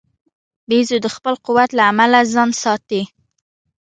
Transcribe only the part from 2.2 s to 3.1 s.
ځان ساتي.